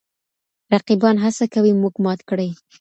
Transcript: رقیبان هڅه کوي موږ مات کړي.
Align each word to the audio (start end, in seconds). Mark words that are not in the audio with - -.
رقیبان 0.73 1.15
هڅه 1.23 1.45
کوي 1.53 1.71
موږ 1.81 1.93
مات 2.03 2.19
کړي. 2.29 2.49